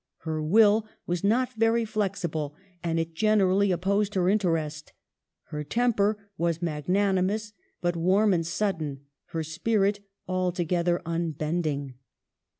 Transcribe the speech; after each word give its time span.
Her 0.21 0.41
will 0.41 0.87
was 1.05 1.23
not 1.23 1.53
very 1.53 1.85
flexible 1.85 2.55
and 2.83 2.99
it 2.99 3.13
generally 3.13 3.71
opposed 3.71 4.15
her 4.15 4.29
interest. 4.29 4.93
Her 5.49 5.63
temper 5.63 6.31
was 6.39 6.59
mag 6.59 6.87
nanimous, 6.89 7.51
but 7.81 7.95
warm 7.95 8.33
and 8.33 8.43
sudden; 8.47 9.01
her 9.25 9.43
spirit 9.43 9.99
altogether 10.27 11.03
unbending." 11.05 11.93